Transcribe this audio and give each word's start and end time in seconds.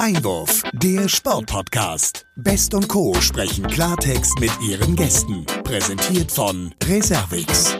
Einwurf, 0.00 0.62
der 0.72 1.10
Sportpodcast. 1.10 2.26
Best 2.34 2.72
und 2.72 2.88
Co. 2.88 3.12
sprechen 3.20 3.66
Klartext 3.66 4.40
mit 4.40 4.50
ihren 4.62 4.96
Gästen. 4.96 5.44
Präsentiert 5.62 6.32
von 6.32 6.72
Reservix. 6.84 7.76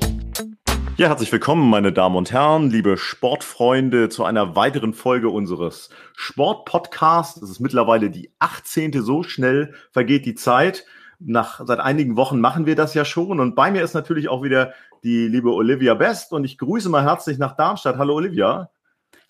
Ja, 0.99 1.09
herzlich 1.09 1.33
willkommen, 1.33 1.71
meine 1.71 1.95
Damen 1.95 2.17
und 2.17 2.31
Herren, 2.31 2.69
liebe 2.69 2.99
Sportfreunde, 2.99 4.11
zu 4.11 4.25
einer 4.25 4.55
weiteren 4.55 4.93
Folge 4.93 5.31
unseres 5.31 5.89
Sportpodcasts. 6.15 7.41
Es 7.41 7.49
ist 7.49 7.61
mittlerweile 7.61 8.11
die 8.11 8.31
18. 8.39 9.03
So 9.03 9.23
schnell 9.23 9.73
vergeht 9.91 10.27
die 10.27 10.35
Zeit. 10.35 10.85
Nach, 11.21 11.63
seit 11.67 11.81
einigen 11.81 12.17
Wochen 12.17 12.39
machen 12.39 12.67
wir 12.67 12.77
das 12.77 12.93
ja 12.93 13.07
schon. 13.07 13.41
Und 13.41 13.55
bei 13.55 13.71
mir 13.71 13.83
ist 13.83 13.95
natürlich 13.95 14.29
auch 14.29 14.43
wieder 14.43 14.75
die 15.05 15.27
liebe 15.27 15.55
Olivia 15.55 15.95
Best. 15.95 16.35
Und 16.35 16.45
ich 16.45 16.59
grüße 16.59 16.91
mal 16.91 17.03
herzlich 17.03 17.39
nach 17.39 17.57
Darmstadt. 17.57 17.97
Hallo, 17.97 18.17
Olivia. 18.17 18.69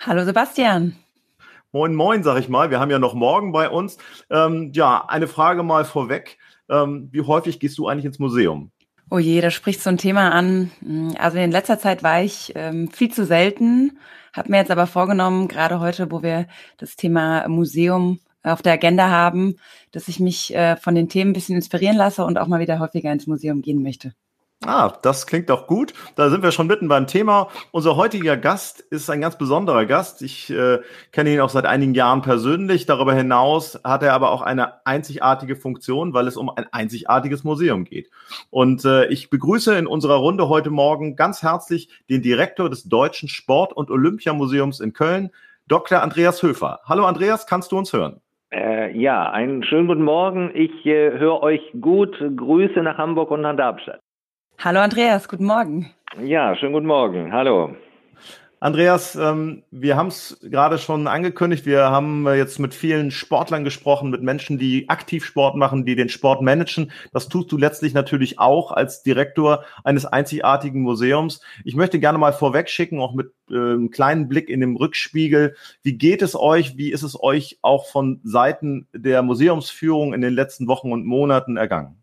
Hallo, 0.01 0.25
Sebastian. 0.25 0.97
Moin, 1.73 1.95
moin, 1.95 2.25
sag 2.25 2.41
ich 2.41 2.49
mal. 2.49 2.71
Wir 2.71 2.81
haben 2.81 2.91
ja 2.91 2.99
noch 2.99 3.15
morgen 3.15 3.53
bei 3.53 3.71
uns. 3.71 3.97
Ähm, 4.29 4.73
ja, 4.75 5.05
eine 5.07 5.29
Frage 5.29 5.63
mal 5.63 5.85
vorweg. 5.85 6.37
Ähm, 6.69 7.09
wie 7.13 7.21
häufig 7.21 7.61
gehst 7.61 7.79
du 7.79 7.87
eigentlich 7.87 8.07
ins 8.07 8.19
Museum? 8.19 8.73
Oh 9.09 9.19
je, 9.19 9.41
da 9.41 9.53
spricht 9.53 9.81
so 9.81 9.89
ein 9.89 9.97
Thema 9.97 10.33
an. 10.33 10.73
Also 11.19 11.39
in 11.39 11.53
letzter 11.53 11.79
Zeit 11.79 12.03
war 12.03 12.23
ich 12.23 12.53
ähm, 12.57 12.89
viel 12.89 13.13
zu 13.13 13.25
selten, 13.25 13.99
habe 14.33 14.51
mir 14.51 14.59
jetzt 14.59 14.73
aber 14.73 14.89
vorgenommen, 14.89 15.47
gerade 15.47 15.79
heute, 15.79 16.11
wo 16.11 16.23
wir 16.25 16.47
das 16.77 16.97
Thema 16.97 17.47
Museum 17.49 18.19
auf 18.43 18.63
der 18.63 18.73
Agenda 18.73 19.09
haben, 19.09 19.57
dass 19.93 20.09
ich 20.09 20.19
mich 20.19 20.53
äh, 20.55 20.77
von 20.77 20.97
den 20.97 21.09
Themen 21.09 21.31
ein 21.31 21.35
bisschen 21.35 21.57
inspirieren 21.57 21.97
lasse 21.97 22.25
und 22.25 22.37
auch 22.39 22.49
mal 22.49 22.61
wieder 22.61 22.81
häufiger 22.81 23.13
ins 23.13 23.29
Museum 23.29 23.63
gehen 23.63 23.83
möchte. 23.83 24.13
Ah, 24.67 24.93
das 25.01 25.27
klingt 25.27 25.49
doch 25.49 25.67
gut. 25.67 25.95
Da 26.17 26.29
sind 26.29 26.43
wir 26.43 26.53
schon 26.53 26.67
mitten 26.67 26.87
beim 26.87 27.07
Thema. 27.07 27.49
Unser 27.71 27.97
heutiger 27.97 28.37
Gast 28.37 28.81
ist 28.81 29.09
ein 29.09 29.23
ganz 29.23 29.39
besonderer 29.39 29.87
Gast. 29.87 30.21
Ich 30.21 30.51
äh, 30.51 30.81
kenne 31.13 31.33
ihn 31.33 31.41
auch 31.41 31.49
seit 31.49 31.65
einigen 31.65 31.95
Jahren 31.95 32.21
persönlich. 32.21 32.85
Darüber 32.85 33.15
hinaus 33.15 33.81
hat 33.85 34.03
er 34.03 34.13
aber 34.13 34.31
auch 34.31 34.43
eine 34.43 34.85
einzigartige 34.87 35.57
Funktion, 35.57 36.13
weil 36.13 36.27
es 36.27 36.37
um 36.37 36.51
ein 36.51 36.67
einzigartiges 36.73 37.43
Museum 37.43 37.85
geht. 37.85 38.11
Und 38.51 38.85
äh, 38.85 39.07
ich 39.07 39.31
begrüße 39.31 39.75
in 39.79 39.87
unserer 39.87 40.17
Runde 40.17 40.51
heute 40.51 40.69
Morgen 40.69 41.17
ganz 41.17 41.43
herzlich 41.43 41.89
den 42.11 42.21
Direktor 42.21 42.69
des 42.69 42.85
Deutschen 42.85 43.31
Sport- 43.31 43.73
und 43.73 43.91
Olympiamuseums 43.91 44.81
in 44.81 44.93
Köln, 44.93 45.31
Dr. 45.69 46.03
Andreas 46.03 46.43
Höfer. 46.43 46.81
Hallo 46.85 47.07
Andreas, 47.07 47.47
kannst 47.47 47.73
du 47.73 47.79
uns 47.79 47.95
hören? 47.95 48.21
Äh, 48.53 48.95
ja, 48.95 49.31
einen 49.31 49.65
schönen 49.65 49.87
guten 49.87 50.05
Morgen. 50.05 50.51
Ich 50.53 50.85
äh, 50.85 51.19
höre 51.19 51.43
euch 51.43 51.63
gut. 51.81 52.15
Grüße 52.19 52.83
nach 52.83 52.99
Hamburg 52.99 53.31
und 53.31 53.41
nach 53.41 53.57
Darmstadt. 53.57 54.01
Hallo 54.63 54.81
Andreas, 54.81 55.27
guten 55.27 55.47
Morgen. 55.47 55.91
Ja, 56.23 56.55
schönen 56.55 56.75
guten 56.75 56.87
Morgen. 56.87 57.33
Hallo. 57.33 57.75
Andreas, 58.59 59.17
ähm, 59.17 59.63
wir 59.71 59.97
haben 59.97 60.09
es 60.09 60.39
gerade 60.43 60.77
schon 60.77 61.07
angekündigt. 61.07 61.65
Wir 61.65 61.85
haben 61.85 62.29
jetzt 62.29 62.59
mit 62.59 62.75
vielen 62.75 63.11
Sportlern 63.11 63.65
gesprochen, 63.65 64.11
mit 64.11 64.23
Menschen, 64.23 64.59
die 64.59 64.87
aktiv 64.91 65.25
Sport 65.25 65.57
machen, 65.57 65.87
die 65.87 65.97
den 65.97 66.11
Sport 66.11 66.43
managen. 66.43 66.93
Das 67.11 67.31
tust 67.31 67.51
du 67.51 67.57
letztlich 67.57 67.95
natürlich 67.95 68.39
auch 68.39 68.71
als 68.71 69.03
Direktor 69.03 69.65
eines 69.83 70.05
einzigartigen 70.05 70.83
Museums. 70.83 71.41
Ich 71.65 71.75
möchte 71.75 71.99
gerne 71.99 72.19
mal 72.19 72.35
vorweg 72.35 72.69
schicken, 72.69 73.01
auch 73.01 73.15
mit 73.15 73.33
äh, 73.51 73.55
einem 73.55 73.91
kleinen 73.91 74.29
Blick 74.29 74.51
in 74.51 74.61
den 74.61 74.77
Rückspiegel. 74.77 75.57
Wie 75.83 75.97
geht 75.97 76.21
es 76.21 76.39
euch? 76.39 76.77
Wie 76.77 76.93
ist 76.93 77.03
es 77.03 77.19
euch 77.19 77.59
auch 77.63 77.87
von 77.87 78.21
Seiten 78.25 78.89
der 78.93 79.23
Museumsführung 79.23 80.13
in 80.13 80.21
den 80.21 80.35
letzten 80.35 80.69
Wochen 80.69 80.93
und 80.93 81.07
Monaten 81.07 81.57
ergangen? 81.57 82.00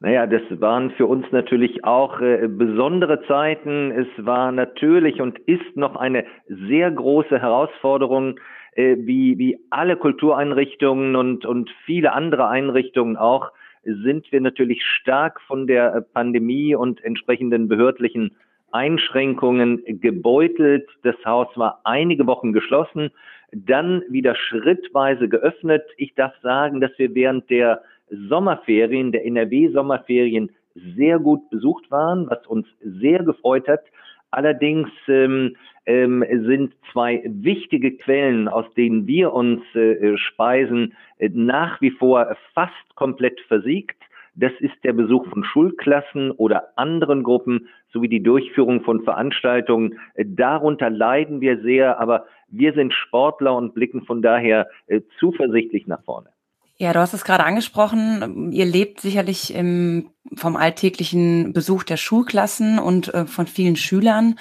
Naja, 0.00 0.26
das 0.26 0.42
waren 0.60 0.90
für 0.90 1.06
uns 1.06 1.24
natürlich 1.32 1.84
auch 1.84 2.20
äh, 2.20 2.48
besondere 2.48 3.22
Zeiten. 3.26 3.90
Es 3.90 4.08
war 4.18 4.52
natürlich 4.52 5.20
und 5.20 5.38
ist 5.40 5.76
noch 5.76 5.96
eine 5.96 6.26
sehr 6.46 6.90
große 6.90 7.40
Herausforderung, 7.40 8.38
äh, 8.72 8.96
wie, 8.98 9.38
wie 9.38 9.58
alle 9.70 9.96
Kultureinrichtungen 9.96 11.16
und, 11.16 11.46
und 11.46 11.70
viele 11.86 12.12
andere 12.12 12.48
Einrichtungen 12.48 13.16
auch, 13.16 13.52
sind 13.84 14.30
wir 14.32 14.40
natürlich 14.40 14.82
stark 14.84 15.40
von 15.42 15.66
der 15.66 16.04
Pandemie 16.12 16.74
und 16.74 17.02
entsprechenden 17.04 17.68
behördlichen 17.68 18.36
Einschränkungen 18.72 19.82
gebeutelt. 20.00 20.88
Das 21.04 21.14
Haus 21.24 21.48
war 21.54 21.80
einige 21.84 22.26
Wochen 22.26 22.52
geschlossen, 22.52 23.10
dann 23.52 24.02
wieder 24.10 24.34
schrittweise 24.34 25.28
geöffnet. 25.28 25.84
Ich 25.96 26.14
darf 26.14 26.34
sagen, 26.42 26.80
dass 26.80 26.90
wir 26.98 27.14
während 27.14 27.48
der 27.48 27.80
Sommerferien, 28.10 29.12
der 29.12 29.26
NRW-Sommerferien, 29.26 30.50
sehr 30.96 31.18
gut 31.18 31.48
besucht 31.50 31.90
waren, 31.90 32.28
was 32.28 32.46
uns 32.46 32.66
sehr 32.80 33.22
gefreut 33.22 33.66
hat. 33.68 33.84
Allerdings 34.30 34.90
ähm, 35.08 35.56
ähm, 35.86 36.24
sind 36.28 36.74
zwei 36.92 37.22
wichtige 37.24 37.96
Quellen, 37.96 38.48
aus 38.48 38.66
denen 38.74 39.06
wir 39.06 39.32
uns 39.32 39.62
äh, 39.74 40.16
speisen, 40.18 40.94
äh, 41.18 41.30
nach 41.32 41.80
wie 41.80 41.90
vor 41.90 42.36
fast 42.52 42.94
komplett 42.96 43.40
versiegt. 43.42 43.96
Das 44.34 44.52
ist 44.60 44.74
der 44.84 44.92
Besuch 44.92 45.26
von 45.28 45.44
Schulklassen 45.44 46.30
oder 46.32 46.76
anderen 46.76 47.22
Gruppen 47.22 47.68
sowie 47.90 48.08
die 48.08 48.22
Durchführung 48.22 48.82
von 48.82 49.02
Veranstaltungen. 49.04 49.98
Äh, 50.14 50.26
darunter 50.28 50.90
leiden 50.90 51.40
wir 51.40 51.62
sehr, 51.62 51.98
aber 51.98 52.26
wir 52.48 52.74
sind 52.74 52.92
Sportler 52.92 53.56
und 53.56 53.74
blicken 53.74 54.04
von 54.04 54.20
daher 54.20 54.68
äh, 54.88 55.00
zuversichtlich 55.18 55.86
nach 55.86 56.02
vorne. 56.04 56.28
Ja, 56.78 56.92
du 56.92 57.00
hast 57.00 57.14
es 57.14 57.24
gerade 57.24 57.44
angesprochen. 57.44 58.52
Ihr 58.52 58.66
lebt 58.66 59.00
sicherlich 59.00 59.54
im, 59.54 60.10
vom 60.34 60.56
alltäglichen 60.56 61.54
Besuch 61.54 61.84
der 61.84 61.96
Schulklassen 61.96 62.78
und 62.78 63.12
äh, 63.14 63.26
von 63.26 63.46
vielen 63.46 63.76
Schülern. 63.76 64.38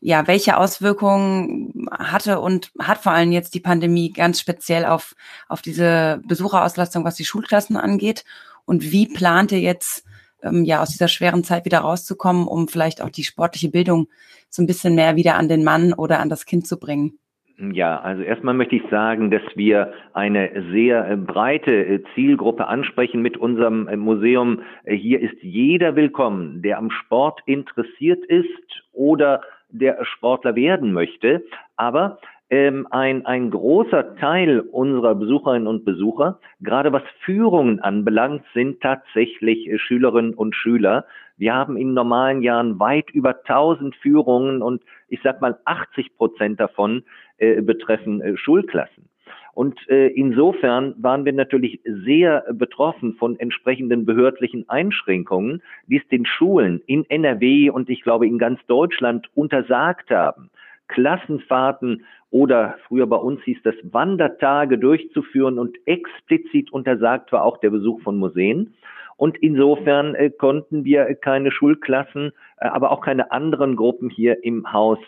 Ja, 0.00 0.26
welche 0.26 0.56
Auswirkungen 0.56 1.88
hatte 1.90 2.40
und 2.40 2.70
hat 2.78 2.98
vor 2.98 3.12
allem 3.12 3.32
jetzt 3.32 3.54
die 3.54 3.60
Pandemie 3.60 4.12
ganz 4.12 4.40
speziell 4.40 4.86
auf, 4.86 5.14
auf 5.48 5.60
diese 5.60 6.22
Besucherauslastung, 6.26 7.04
was 7.04 7.16
die 7.16 7.24
Schulklassen 7.26 7.76
angeht? 7.76 8.24
Und 8.64 8.90
wie 8.90 9.06
plant 9.06 9.52
ihr 9.52 9.60
jetzt, 9.60 10.04
ähm, 10.42 10.64
ja, 10.64 10.80
aus 10.82 10.90
dieser 10.90 11.08
schweren 11.08 11.44
Zeit 11.44 11.66
wieder 11.66 11.80
rauszukommen, 11.80 12.46
um 12.46 12.66
vielleicht 12.66 13.02
auch 13.02 13.10
die 13.10 13.24
sportliche 13.24 13.68
Bildung 13.68 14.08
so 14.48 14.62
ein 14.62 14.66
bisschen 14.66 14.94
mehr 14.94 15.16
wieder 15.16 15.34
an 15.34 15.48
den 15.48 15.64
Mann 15.64 15.92
oder 15.92 16.20
an 16.20 16.30
das 16.30 16.46
Kind 16.46 16.66
zu 16.66 16.78
bringen? 16.78 17.18
Ja, 17.56 18.00
also 18.00 18.22
erstmal 18.22 18.54
möchte 18.54 18.74
ich 18.74 18.82
sagen, 18.90 19.30
dass 19.30 19.42
wir 19.54 19.92
eine 20.12 20.50
sehr 20.72 21.08
äh, 21.08 21.16
breite 21.16 21.70
äh, 21.70 22.02
Zielgruppe 22.14 22.66
ansprechen 22.66 23.22
mit 23.22 23.36
unserem 23.36 23.86
äh, 23.86 23.96
Museum. 23.96 24.62
Hier 24.86 25.20
ist 25.20 25.40
jeder 25.40 25.94
willkommen, 25.94 26.62
der 26.62 26.78
am 26.78 26.90
Sport 26.90 27.40
interessiert 27.46 28.24
ist 28.24 28.82
oder 28.92 29.42
der 29.68 30.04
Sportler 30.04 30.56
werden 30.56 30.92
möchte. 30.92 31.44
Aber 31.76 32.18
ähm, 32.50 32.88
ein, 32.90 33.24
ein 33.24 33.50
großer 33.52 34.16
Teil 34.16 34.58
unserer 34.58 35.14
Besucherinnen 35.14 35.68
und 35.68 35.84
Besucher, 35.84 36.40
gerade 36.60 36.92
was 36.92 37.02
Führungen 37.24 37.78
anbelangt, 37.78 38.42
sind 38.52 38.80
tatsächlich 38.80 39.70
Schülerinnen 39.80 40.34
und 40.34 40.56
Schüler. 40.56 41.06
Wir 41.36 41.54
haben 41.54 41.76
in 41.76 41.94
normalen 41.94 42.42
Jahren 42.42 42.80
weit 42.80 43.10
über 43.10 43.36
1000 43.46 43.94
Führungen 43.96 44.60
und 44.60 44.82
ich 45.08 45.20
sag 45.22 45.40
mal 45.40 45.58
80 45.64 46.16
Prozent 46.16 46.60
davon 46.60 47.04
äh, 47.38 47.60
betreffen 47.60 48.20
äh, 48.20 48.36
Schulklassen. 48.36 49.08
Und 49.54 49.78
äh, 49.88 50.08
insofern 50.08 50.94
waren 50.98 51.24
wir 51.24 51.32
natürlich 51.32 51.80
sehr 51.84 52.44
betroffen 52.52 53.14
von 53.14 53.38
entsprechenden 53.38 54.04
behördlichen 54.04 54.68
Einschränkungen, 54.68 55.62
die 55.86 55.98
es 55.98 56.08
den 56.08 56.26
Schulen 56.26 56.82
in 56.86 57.08
NRW 57.08 57.70
und 57.70 57.88
ich 57.88 58.02
glaube 58.02 58.26
in 58.26 58.38
ganz 58.38 58.58
Deutschland 58.66 59.28
untersagt 59.34 60.10
haben, 60.10 60.50
Klassenfahrten 60.88 62.04
oder 62.30 62.76
früher 62.88 63.06
bei 63.06 63.16
uns 63.16 63.42
hieß 63.44 63.58
das 63.62 63.76
Wandertage 63.84 64.76
durchzuführen 64.76 65.58
und 65.58 65.76
explizit 65.86 66.72
untersagt 66.72 67.30
war 67.30 67.44
auch 67.44 67.58
der 67.58 67.70
Besuch 67.70 68.02
von 68.02 68.18
Museen. 68.18 68.74
Und 69.16 69.36
insofern 69.38 70.14
äh, 70.14 70.30
konnten 70.30 70.84
wir 70.84 71.14
keine 71.14 71.50
Schulklassen, 71.50 72.32
äh, 72.58 72.66
aber 72.66 72.90
auch 72.90 73.00
keine 73.00 73.32
anderen 73.32 73.76
Gruppen 73.76 74.10
hier 74.10 74.44
im 74.44 74.72
Haus 74.72 74.98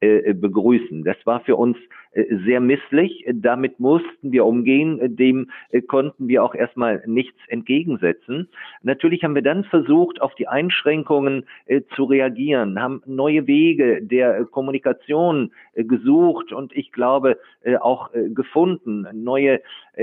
äh, 0.00 0.34
begrüßen. 0.34 1.04
Das 1.04 1.16
war 1.24 1.40
für 1.40 1.56
uns 1.56 1.78
äh, 2.10 2.24
sehr 2.44 2.60
misslich. 2.60 3.24
Damit 3.32 3.80
mussten 3.80 4.30
wir 4.30 4.44
umgehen. 4.44 5.16
Dem 5.16 5.50
äh, 5.70 5.80
konnten 5.80 6.28
wir 6.28 6.44
auch 6.44 6.54
erstmal 6.54 7.02
nichts 7.06 7.38
entgegensetzen. 7.48 8.50
Natürlich 8.82 9.24
haben 9.24 9.34
wir 9.34 9.40
dann 9.40 9.64
versucht, 9.64 10.20
auf 10.20 10.34
die 10.34 10.48
Einschränkungen 10.48 11.46
zu 11.94 12.04
reagieren, 12.04 12.78
haben 12.78 13.00
neue 13.06 13.46
Wege 13.46 14.02
der 14.02 14.44
Kommunikation 14.44 15.52
gesucht 15.74 16.52
und 16.52 16.76
ich 16.76 16.92
glaube 16.92 17.38
auch 17.80 18.10
gefunden, 18.12 19.06
neue, 19.12 19.60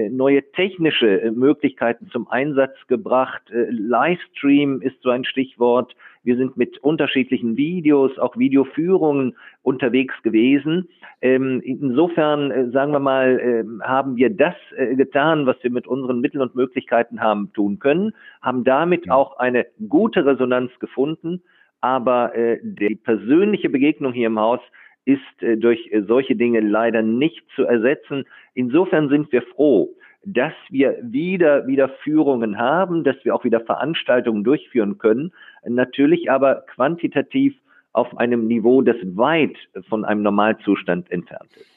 neue 0.09 0.43
technische 0.51 1.31
Möglichkeiten 1.35 2.09
zum 2.09 2.27
Einsatz 2.27 2.75
gebracht. 2.87 3.43
Livestream 3.51 4.81
ist 4.81 5.01
so 5.01 5.09
ein 5.09 5.23
Stichwort. 5.23 5.95
Wir 6.23 6.37
sind 6.37 6.55
mit 6.55 6.77
unterschiedlichen 6.77 7.57
Videos, 7.57 8.17
auch 8.17 8.37
Videoführungen 8.37 9.35
unterwegs 9.61 10.15
gewesen. 10.23 10.87
Ähm, 11.21 11.61
insofern, 11.63 12.49
äh, 12.51 12.69
sagen 12.71 12.93
wir 12.93 12.99
mal, 12.99 13.39
äh, 13.39 13.85
haben 13.85 14.15
wir 14.15 14.29
das 14.29 14.55
äh, 14.77 14.95
getan, 14.95 15.45
was 15.45 15.57
wir 15.61 15.71
mit 15.71 15.85
unseren 15.85 16.21
Mitteln 16.21 16.41
und 16.41 16.55
Möglichkeiten 16.55 17.19
haben 17.19 17.51
tun 17.53 17.79
können, 17.79 18.13
haben 18.41 18.63
damit 18.63 19.07
ja. 19.07 19.13
auch 19.13 19.37
eine 19.37 19.65
gute 19.89 20.25
Resonanz 20.25 20.71
gefunden. 20.79 21.43
Aber 21.81 22.33
äh, 22.35 22.59
die 22.63 22.95
persönliche 22.95 23.69
Begegnung 23.69 24.13
hier 24.13 24.27
im 24.27 24.39
Haus 24.39 24.61
ist 25.05 25.19
durch 25.57 25.91
solche 26.07 26.33
Dinge 26.37 26.61
leider 26.61 27.01
nicht 27.01 27.43
zu 27.57 27.65
ersetzen. 27.65 28.23
Insofern 28.53 29.09
sind 29.09 29.29
wir 29.33 29.41
froh, 29.41 29.89
dass 30.25 30.53
wir 30.69 30.97
wieder, 31.01 31.67
wieder 31.67 31.89
Führungen 31.89 32.57
haben, 32.57 33.03
dass 33.03 33.15
wir 33.23 33.35
auch 33.35 33.43
wieder 33.43 33.59
Veranstaltungen 33.59 34.43
durchführen 34.43 34.97
können. 34.97 35.33
Natürlich 35.67 36.31
aber 36.31 36.63
quantitativ 36.73 37.55
auf 37.91 38.17
einem 38.17 38.47
Niveau, 38.47 38.81
das 38.81 38.95
weit 39.03 39.55
von 39.89 40.05
einem 40.05 40.23
Normalzustand 40.23 41.11
entfernt 41.11 41.49
ist. 41.55 41.72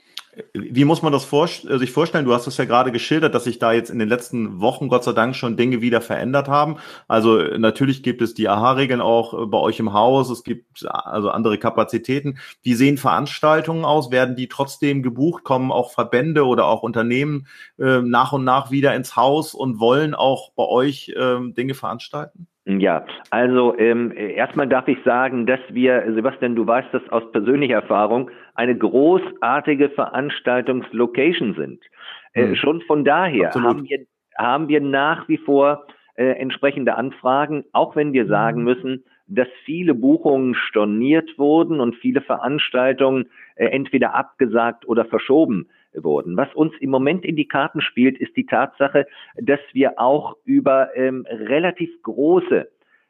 Wie 0.52 0.84
muss 0.84 1.02
man 1.02 1.12
das 1.12 1.24
vor, 1.24 1.44
äh, 1.46 1.78
sich 1.78 1.92
vorstellen? 1.92 2.26
Du 2.26 2.34
hast 2.34 2.46
es 2.46 2.56
ja 2.58 2.66
gerade 2.66 2.92
geschildert, 2.92 3.34
dass 3.34 3.44
sich 3.44 3.58
da 3.58 3.72
jetzt 3.72 3.90
in 3.90 3.98
den 3.98 4.08
letzten 4.08 4.60
Wochen 4.60 4.88
Gott 4.88 5.04
sei 5.04 5.12
Dank 5.12 5.34
schon 5.34 5.56
Dinge 5.56 5.80
wieder 5.80 6.00
verändert 6.00 6.48
haben. 6.48 6.76
Also 7.08 7.38
natürlich 7.38 8.02
gibt 8.02 8.20
es 8.20 8.34
die 8.34 8.48
AHA-Regeln 8.48 9.00
auch 9.00 9.34
äh, 9.34 9.46
bei 9.46 9.58
euch 9.58 9.78
im 9.78 9.92
Haus. 9.92 10.28
Es 10.30 10.44
gibt 10.44 10.86
also 10.86 11.30
andere 11.30 11.58
Kapazitäten. 11.58 12.38
Wie 12.62 12.74
sehen 12.74 12.98
Veranstaltungen 12.98 13.84
aus? 13.84 14.10
Werden 14.10 14.36
die 14.36 14.48
trotzdem 14.48 15.02
gebucht? 15.02 15.44
Kommen 15.44 15.72
auch 15.72 15.90
Verbände 15.92 16.44
oder 16.44 16.66
auch 16.66 16.82
Unternehmen 16.82 17.46
äh, 17.78 18.02
nach 18.02 18.32
und 18.32 18.44
nach 18.44 18.70
wieder 18.70 18.94
ins 18.94 19.16
Haus 19.16 19.54
und 19.54 19.80
wollen 19.80 20.14
auch 20.14 20.52
bei 20.52 20.64
euch 20.64 21.08
äh, 21.16 21.38
Dinge 21.52 21.74
veranstalten? 21.74 22.46
Ja, 22.68 23.06
also 23.30 23.78
ähm, 23.78 24.12
erstmal 24.16 24.66
darf 24.66 24.88
ich 24.88 24.98
sagen, 25.04 25.46
dass 25.46 25.60
wir, 25.68 26.12
Sebastian, 26.12 26.56
du 26.56 26.66
weißt 26.66 26.88
das 26.92 27.08
aus 27.10 27.30
persönlicher 27.30 27.76
Erfahrung, 27.76 28.28
eine 28.56 28.76
großartige 28.76 29.88
Veranstaltungslocation 29.90 31.54
sind. 31.54 31.80
Äh, 32.32 32.46
mhm. 32.46 32.56
Schon 32.56 32.80
von 32.82 33.04
daher 33.04 33.52
haben 33.54 33.84
wir, 33.88 34.00
haben 34.36 34.66
wir 34.66 34.80
nach 34.80 35.28
wie 35.28 35.36
vor 35.36 35.86
äh, 36.16 36.24
entsprechende 36.24 36.96
Anfragen, 36.96 37.64
auch 37.72 37.94
wenn 37.94 38.12
wir 38.12 38.26
sagen 38.26 38.58
mhm. 38.60 38.64
müssen, 38.64 39.04
dass 39.28 39.48
viele 39.64 39.94
Buchungen 39.94 40.56
storniert 40.56 41.38
wurden 41.38 41.78
und 41.78 41.94
viele 41.94 42.20
Veranstaltungen 42.20 43.28
äh, 43.54 43.66
entweder 43.66 44.14
abgesagt 44.14 44.88
oder 44.88 45.04
verschoben 45.04 45.68
wurden. 46.02 46.36
Was 46.36 46.52
uns 46.54 46.72
im 46.80 46.90
Moment 46.90 47.24
in 47.24 47.36
die 47.36 47.48
Karten 47.48 47.80
spielt, 47.80 48.18
ist 48.18 48.36
die 48.36 48.46
Tatsache, 48.46 49.06
dass 49.36 49.60
wir 49.72 49.98
auch 49.98 50.36
über 50.44 50.96
ähm, 50.96 51.26
relativ 51.28 51.90
große 52.02 52.68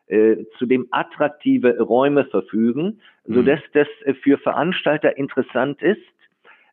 äh, 0.09 0.37
zudem 0.59 0.87
attraktive 0.91 1.81
Räume 1.81 2.25
verfügen, 2.27 3.01
mhm. 3.27 3.35
so 3.35 3.43
dass 3.43 3.61
das 3.73 3.89
äh, 4.05 4.15
für 4.15 4.39
Veranstalter 4.39 5.17
interessant 5.17 5.83
ist, 5.83 6.01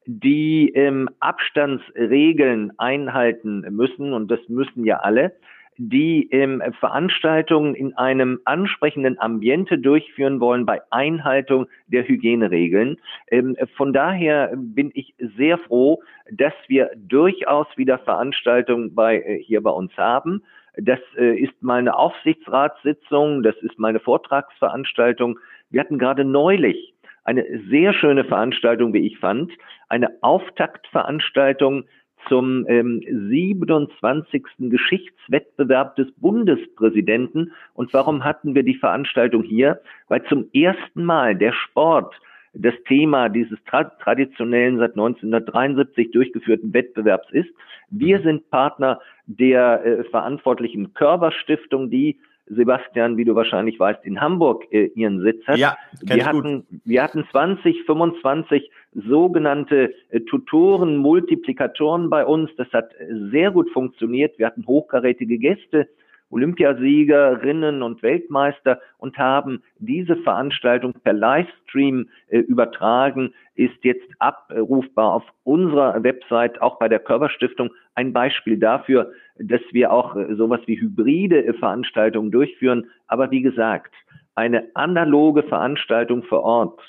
die 0.05 0.69
ähm, 0.75 1.09
Abstandsregeln 1.19 2.73
einhalten 2.77 3.61
müssen 3.71 4.13
und 4.13 4.29
das 4.29 4.39
müssen 4.49 4.85
ja 4.85 4.97
alle, 4.97 5.33
die 5.77 6.29
ähm, 6.31 6.61
Veranstaltungen 6.79 7.75
in 7.75 7.95
einem 7.97 8.39
ansprechenden 8.45 9.19
Ambiente 9.19 9.77
durchführen 9.77 10.39
wollen 10.39 10.65
bei 10.65 10.81
Einhaltung 10.91 11.67
der 11.87 12.07
Hygieneregeln. 12.07 12.97
Ähm, 13.29 13.55
von 13.75 13.93
daher 13.93 14.53
bin 14.55 14.91
ich 14.93 15.13
sehr 15.37 15.57
froh, 15.57 16.01
dass 16.31 16.53
wir 16.67 16.91
durchaus 16.95 17.67
wieder 17.75 17.99
Veranstaltungen 17.99 18.93
bei, 18.95 19.21
äh, 19.21 19.39
hier 19.39 19.61
bei 19.61 19.71
uns 19.71 19.95
haben. 19.97 20.43
Das 20.75 20.99
äh, 21.17 21.37
ist 21.37 21.53
meine 21.61 21.95
Aufsichtsratssitzung, 21.95 23.43
das 23.43 23.55
ist 23.57 23.77
meine 23.77 23.99
Vortragsveranstaltung. 23.99 25.39
Wir 25.69 25.81
hatten 25.81 25.99
gerade 25.99 26.25
neulich 26.25 26.93
eine 27.23 27.45
sehr 27.69 27.93
schöne 27.93 28.25
Veranstaltung, 28.25 28.93
wie 28.93 29.05
ich 29.07 29.17
fand, 29.17 29.51
eine 29.89 30.09
Auftaktveranstaltung 30.21 31.85
zum 32.27 32.65
ähm, 32.67 33.01
27. 33.07 34.43
Geschichtswettbewerb 34.59 35.95
des 35.95 36.11
Bundespräsidenten. 36.17 37.51
Und 37.73 37.93
warum 37.93 38.23
hatten 38.23 38.55
wir 38.55 38.63
die 38.63 38.75
Veranstaltung 38.75 39.43
hier? 39.43 39.81
Weil 40.07 40.23
zum 40.25 40.49
ersten 40.53 41.03
Mal 41.03 41.35
der 41.35 41.53
Sport 41.53 42.13
das 42.53 42.75
Thema 42.87 43.29
dieses 43.29 43.57
tra 43.65 43.83
traditionellen 43.83 44.77
seit 44.77 44.91
1973 44.91 46.11
durchgeführten 46.11 46.73
Wettbewerbs 46.73 47.27
ist. 47.31 47.49
Wir 47.89 48.21
sind 48.21 48.49
Partner 48.49 48.99
der 49.25 49.83
äh, 49.83 50.03
verantwortlichen 50.05 50.93
Körperstiftung, 50.93 51.89
die 51.89 52.19
Sebastian, 52.47 53.17
wie 53.17 53.25
du 53.25 53.35
wahrscheinlich 53.35 53.79
weißt, 53.79 54.03
in 54.03 54.19
Hamburg 54.19 54.65
äh, 54.71 54.87
ihren 54.95 55.21
Sitz 55.21 55.45
hat. 55.47 55.57
Ja, 55.57 55.77
wir 56.01 56.25
hatten, 56.25 56.65
gut. 56.69 56.81
wir 56.83 57.03
hatten 57.03 57.25
20, 57.31 57.83
25 57.85 58.69
sogenannte 58.93 59.93
äh, 60.09 60.19
Tutoren, 60.21 60.97
Multiplikatoren 60.97 62.09
bei 62.09 62.25
uns. 62.25 62.49
Das 62.57 62.67
hat 62.73 62.91
sehr 63.31 63.51
gut 63.51 63.69
funktioniert. 63.71 64.37
Wir 64.37 64.47
hatten 64.47 64.65
hochkarätige 64.67 65.37
Gäste. 65.37 65.87
Olympiasiegerinnen 66.29 67.83
und 67.83 68.01
Weltmeister 68.01 68.79
und 68.97 69.17
haben 69.17 69.61
diese 69.77 70.15
Veranstaltung 70.17 70.93
per 71.03 71.13
Livestream 71.13 72.09
äh, 72.29 72.39
übertragen, 72.39 73.33
ist 73.55 73.83
jetzt 73.83 74.07
abrufbar 74.19 75.13
auf 75.13 75.23
unserer 75.43 76.01
Website, 76.03 76.61
auch 76.61 76.79
bei 76.79 76.89
der 76.89 76.99
Körperstiftung. 76.99 77.69
Ein 77.95 78.13
Beispiel 78.13 78.57
dafür, 78.57 79.11
dass 79.37 79.61
wir 79.71 79.91
auch 79.91 80.15
äh, 80.15 80.33
sowas 80.35 80.61
wie 80.65 80.79
hybride 80.79 81.45
äh, 81.45 81.53
Veranstaltungen 81.53 82.31
durchführen. 82.31 82.89
Aber 83.07 83.29
wie 83.31 83.41
gesagt, 83.41 83.93
eine 84.35 84.67
analoge 84.73 85.43
Veranstaltung 85.43 86.23
vor 86.23 86.41
Ort 86.41 86.81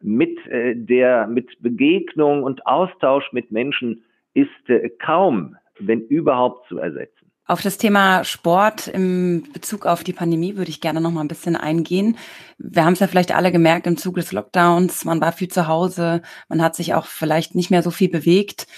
mit 0.00 0.44
äh, 0.46 0.74
der, 0.74 1.26
mit 1.26 1.60
Begegnung 1.60 2.42
und 2.42 2.66
Austausch 2.66 3.32
mit 3.32 3.50
Menschen 3.50 4.04
ist 4.34 4.68
äh, 4.68 4.90
kaum, 4.98 5.56
wenn 5.78 6.02
überhaupt 6.06 6.68
zu 6.68 6.78
ersetzen. 6.78 7.21
Auf 7.44 7.60
das 7.60 7.76
Thema 7.76 8.22
Sport 8.22 8.86
im 8.86 9.48
Bezug 9.52 9.84
auf 9.84 10.04
die 10.04 10.12
Pandemie 10.12 10.56
würde 10.56 10.70
ich 10.70 10.80
gerne 10.80 11.00
noch 11.00 11.10
mal 11.10 11.22
ein 11.22 11.28
bisschen 11.28 11.56
eingehen. 11.56 12.16
Wir 12.56 12.84
haben 12.84 12.92
es 12.92 13.00
ja 13.00 13.08
vielleicht 13.08 13.34
alle 13.34 13.50
gemerkt 13.50 13.88
im 13.88 13.96
Zuge 13.96 14.20
des 14.20 14.30
Lockdowns. 14.30 15.04
Man 15.04 15.20
war 15.20 15.32
viel 15.32 15.48
zu 15.48 15.66
Hause. 15.66 16.22
Man 16.48 16.62
hat 16.62 16.76
sich 16.76 16.94
auch 16.94 17.06
vielleicht 17.06 17.56
nicht 17.56 17.70
mehr 17.70 17.82
so 17.82 17.90
viel 17.90 18.08
bewegt. 18.08 18.68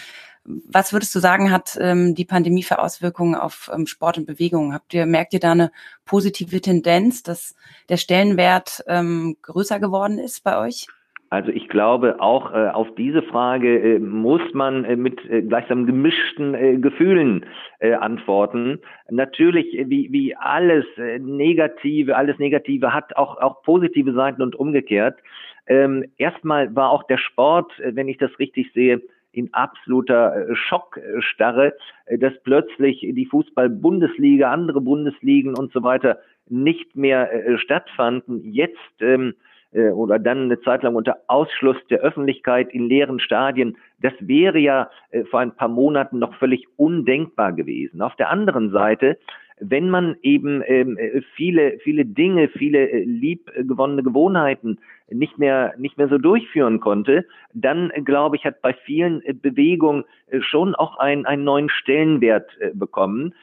Was 0.44 0.92
würdest 0.92 1.14
du 1.14 1.20
sagen, 1.20 1.50
hat 1.50 1.76
ähm, 1.80 2.14
die 2.14 2.24
Pandemie 2.24 2.62
für 2.62 2.78
Auswirkungen 2.78 3.34
auf 3.34 3.70
ähm, 3.72 3.86
Sport 3.86 4.18
und 4.18 4.26
Bewegung? 4.26 4.72
Habt 4.72 4.94
ihr, 4.94 5.04
merkt 5.06 5.34
ihr 5.34 5.40
da 5.40 5.52
eine 5.52 5.70
positive 6.06 6.60
Tendenz, 6.60 7.22
dass 7.22 7.54
der 7.90 7.98
Stellenwert 7.98 8.82
ähm, 8.86 9.36
größer 9.42 9.78
geworden 9.78 10.18
ist 10.18 10.42
bei 10.42 10.58
euch? 10.58 10.86
Also 11.34 11.50
ich 11.50 11.68
glaube, 11.68 12.20
auch 12.20 12.52
äh, 12.52 12.68
auf 12.68 12.94
diese 12.94 13.20
Frage 13.20 13.96
äh, 13.96 13.98
muss 13.98 14.40
man 14.52 14.84
äh, 14.84 14.94
mit 14.94 15.18
äh, 15.28 15.42
gleichsam 15.42 15.84
gemischten 15.84 16.54
äh, 16.54 16.76
Gefühlen 16.76 17.44
äh, 17.80 17.94
antworten. 17.94 18.78
Natürlich, 19.10 19.66
wie, 19.88 20.12
wie 20.12 20.36
alles 20.36 20.84
Negative, 21.18 22.14
alles 22.14 22.38
Negative 22.38 22.94
hat 22.94 23.16
auch, 23.16 23.38
auch 23.38 23.62
positive 23.62 24.12
Seiten 24.12 24.42
und 24.42 24.54
umgekehrt. 24.54 25.18
Ähm, 25.66 26.04
erstmal 26.18 26.72
war 26.76 26.90
auch 26.90 27.02
der 27.02 27.18
Sport, 27.18 27.72
wenn 27.82 28.06
ich 28.06 28.18
das 28.18 28.30
richtig 28.38 28.72
sehe, 28.72 29.02
in 29.32 29.52
absoluter 29.54 30.46
Schockstarre, 30.54 31.74
dass 32.16 32.32
plötzlich 32.44 33.00
die 33.00 33.26
Fußball-Bundesliga, 33.26 34.52
andere 34.52 34.80
Bundesligen 34.80 35.58
und 35.58 35.72
so 35.72 35.82
weiter 35.82 36.20
nicht 36.48 36.94
mehr 36.94 37.58
stattfanden. 37.58 38.52
Jetzt 38.52 38.78
ähm, 39.00 39.34
äh, 39.74 39.90
oder 39.90 40.18
dann 40.18 40.44
eine 40.44 40.60
Zeit 40.60 40.82
lang 40.82 40.94
unter 40.94 41.18
Ausschluss 41.26 41.76
der 41.90 42.00
Öffentlichkeit 42.00 42.72
in 42.72 42.88
leeren 42.88 43.20
Stadien. 43.20 43.76
Das 44.00 44.14
wäre 44.20 44.58
ja 44.58 44.90
äh, 45.10 45.24
vor 45.24 45.40
ein 45.40 45.54
paar 45.54 45.68
Monaten 45.68 46.18
noch 46.18 46.34
völlig 46.36 46.66
undenkbar 46.76 47.52
gewesen. 47.52 48.00
Auf 48.00 48.16
der 48.16 48.30
anderen 48.30 48.70
Seite 48.70 49.18
wenn 49.60 49.88
man 49.88 50.16
eben 50.22 50.62
ähm, 50.66 50.98
äh, 50.98 51.22
viele, 51.36 51.78
viele 51.78 52.04
Dinge, 52.04 52.48
viele 52.48 52.90
äh, 52.90 53.04
liebgewonnene 53.04 54.02
Gewohnheiten 54.02 54.78
nicht 55.10 55.38
mehr, 55.38 55.74
nicht 55.78 55.96
mehr 55.96 56.08
so 56.08 56.18
durchführen 56.18 56.80
konnte, 56.80 57.24
dann 57.52 57.90
äh, 57.90 58.02
glaube 58.02 58.36
ich, 58.36 58.44
hat 58.44 58.62
bei 58.62 58.74
vielen 58.84 59.22
äh, 59.22 59.32
Bewegungen 59.32 60.04
äh, 60.28 60.40
schon 60.40 60.74
auch 60.74 60.98
ein, 60.98 61.24
einen 61.24 61.44
neuen 61.44 61.68
Stellenwert 61.68 62.50
bekommen. 62.74 63.34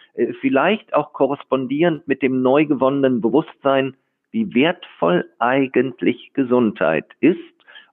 Vielleicht 0.41 0.93
auch 0.93 1.13
korrespondierend 1.13 2.07
mit 2.07 2.21
dem 2.21 2.41
neu 2.41 2.65
gewonnenen 2.65 3.21
Bewusstsein, 3.21 3.95
wie 4.31 4.53
wertvoll 4.53 5.29
eigentlich 5.39 6.31
Gesundheit 6.33 7.05
ist 7.19 7.39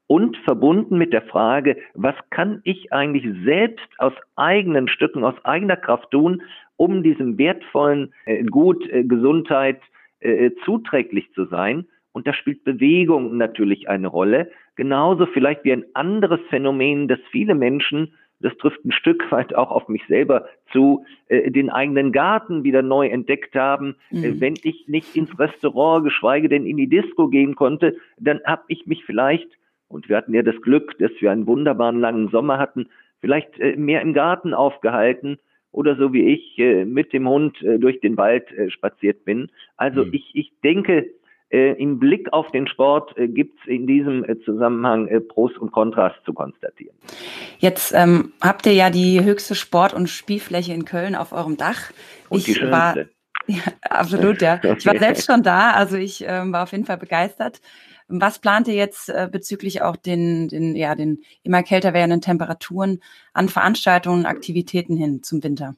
und 0.06 0.36
verbunden 0.38 0.98
mit 0.98 1.12
der 1.12 1.22
Frage, 1.22 1.76
was 1.94 2.14
kann 2.30 2.60
ich 2.64 2.92
eigentlich 2.92 3.26
selbst 3.44 3.88
aus 3.98 4.14
eigenen 4.36 4.88
Stücken, 4.88 5.22
aus 5.22 5.34
eigener 5.44 5.76
Kraft 5.76 6.10
tun, 6.10 6.42
um 6.76 7.02
diesem 7.02 7.38
wertvollen 7.38 8.12
äh, 8.24 8.42
Gut 8.44 8.88
äh, 8.90 9.04
Gesundheit 9.04 9.80
äh, 10.20 10.50
zuträglich 10.64 11.30
zu 11.34 11.44
sein. 11.46 11.86
Und 12.12 12.26
da 12.26 12.32
spielt 12.32 12.64
Bewegung 12.64 13.36
natürlich 13.36 13.88
eine 13.88 14.08
Rolle. 14.08 14.50
Genauso 14.76 15.26
vielleicht 15.26 15.64
wie 15.64 15.72
ein 15.72 15.84
anderes 15.94 16.40
Phänomen, 16.48 17.06
das 17.06 17.18
viele 17.30 17.54
Menschen 17.54 18.14
das 18.40 18.56
trifft 18.58 18.84
ein 18.84 18.92
Stück 18.92 19.30
weit 19.30 19.54
auch 19.54 19.70
auf 19.70 19.88
mich 19.88 20.02
selber 20.06 20.48
zu, 20.72 21.04
äh, 21.28 21.50
den 21.50 21.70
eigenen 21.70 22.12
Garten 22.12 22.64
wieder 22.64 22.82
neu 22.82 23.08
entdeckt 23.08 23.54
haben. 23.54 23.96
Äh, 24.10 24.30
mhm. 24.30 24.40
Wenn 24.40 24.54
ich 24.62 24.86
nicht 24.86 25.16
ins 25.16 25.36
Restaurant, 25.38 26.04
geschweige 26.04 26.48
denn 26.48 26.66
in 26.66 26.76
die 26.76 26.88
Disco 26.88 27.28
gehen 27.28 27.54
konnte, 27.54 27.96
dann 28.18 28.40
habe 28.44 28.62
ich 28.68 28.86
mich 28.86 29.04
vielleicht, 29.04 29.48
und 29.88 30.08
wir 30.08 30.16
hatten 30.16 30.34
ja 30.34 30.42
das 30.42 30.60
Glück, 30.62 30.96
dass 30.98 31.10
wir 31.20 31.30
einen 31.30 31.46
wunderbaren 31.46 32.00
langen 32.00 32.28
Sommer 32.28 32.58
hatten, 32.58 32.88
vielleicht 33.20 33.58
äh, 33.58 33.76
mehr 33.76 34.02
im 34.02 34.14
Garten 34.14 34.54
aufgehalten 34.54 35.38
oder 35.72 35.96
so 35.96 36.12
wie 36.12 36.32
ich 36.32 36.58
äh, 36.58 36.84
mit 36.84 37.12
dem 37.12 37.28
Hund 37.28 37.60
äh, 37.62 37.78
durch 37.78 38.00
den 38.00 38.16
Wald 38.16 38.50
äh, 38.52 38.70
spaziert 38.70 39.24
bin. 39.24 39.50
Also 39.76 40.04
mhm. 40.04 40.12
ich, 40.12 40.30
ich 40.34 40.52
denke, 40.62 41.10
äh, 41.50 41.72
im 41.80 41.98
Blick 41.98 42.32
auf 42.32 42.50
den 42.50 42.66
Sport 42.68 43.16
äh, 43.16 43.28
gibt 43.28 43.58
es 43.60 43.68
in 43.68 43.86
diesem 43.86 44.24
äh, 44.24 44.38
Zusammenhang 44.44 45.08
äh, 45.08 45.20
Pros 45.20 45.56
und 45.58 45.72
Kontras 45.72 46.12
zu 46.24 46.32
konstatieren. 46.32 46.94
Jetzt 47.58 47.92
ähm, 47.94 48.32
habt 48.40 48.66
ihr 48.66 48.74
ja 48.74 48.90
die 48.90 49.24
höchste 49.24 49.54
Sport- 49.54 49.94
und 49.94 50.08
Spielfläche 50.08 50.72
in 50.72 50.84
Köln 50.84 51.14
auf 51.14 51.32
eurem 51.32 51.56
Dach. 51.56 51.90
Und 52.28 52.46
ich 52.46 52.62
war 52.62 52.96
ja, 53.46 53.62
absolut, 53.82 54.42
ja. 54.42 54.60
Ich 54.62 54.86
war 54.86 54.98
selbst 54.98 55.26
schon 55.26 55.42
da, 55.42 55.70
also 55.70 55.96
ich 55.96 56.24
ähm, 56.26 56.52
war 56.52 56.64
auf 56.64 56.72
jeden 56.72 56.84
Fall 56.84 56.98
begeistert. 56.98 57.60
Was 58.08 58.38
plant 58.38 58.68
ihr 58.68 58.74
jetzt 58.74 59.10
äh, 59.10 59.28
bezüglich 59.30 59.82
auch 59.82 59.96
den, 59.96 60.48
den, 60.48 60.74
ja, 60.76 60.94
den 60.94 61.22
immer 61.42 61.62
kälter 61.62 61.92
werdenden 61.92 62.22
Temperaturen 62.22 63.00
an 63.34 63.48
Veranstaltungen, 63.48 64.24
Aktivitäten 64.24 64.96
hin 64.96 65.22
zum 65.22 65.42
Winter? 65.42 65.74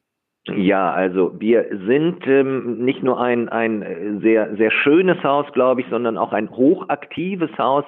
Ja, 0.48 0.92
also 0.92 1.38
wir 1.38 1.66
sind 1.86 2.26
ähm, 2.26 2.84
nicht 2.84 3.02
nur 3.02 3.20
ein, 3.20 3.48
ein 3.50 4.20
sehr, 4.22 4.56
sehr 4.56 4.70
schönes 4.70 5.22
Haus, 5.22 5.46
glaube 5.52 5.82
ich, 5.82 5.86
sondern 5.90 6.16
auch 6.16 6.32
ein 6.32 6.50
hochaktives 6.50 7.50
Haus 7.58 7.84